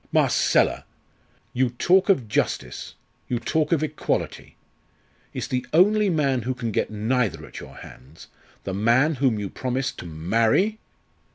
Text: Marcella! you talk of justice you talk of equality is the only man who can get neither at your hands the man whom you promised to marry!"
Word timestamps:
Marcella! 0.11 0.83
you 1.53 1.69
talk 1.69 2.09
of 2.09 2.27
justice 2.27 2.95
you 3.27 3.37
talk 3.37 3.71
of 3.71 3.83
equality 3.83 4.55
is 5.31 5.47
the 5.47 5.63
only 5.73 6.09
man 6.09 6.41
who 6.41 6.55
can 6.55 6.71
get 6.71 6.89
neither 6.89 7.45
at 7.45 7.59
your 7.59 7.75
hands 7.75 8.27
the 8.63 8.73
man 8.73 9.13
whom 9.17 9.37
you 9.37 9.47
promised 9.47 9.99
to 9.99 10.07
marry!" 10.07 10.79